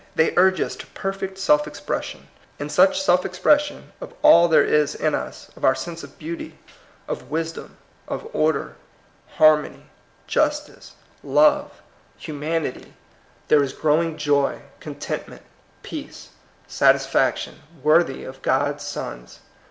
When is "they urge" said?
0.15-0.59